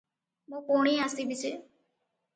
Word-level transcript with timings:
ମୁଁ 0.53 0.61
ପୁଣି 0.71 0.93
ଆସିବି 1.09 1.39
ଯେ। 1.45 1.53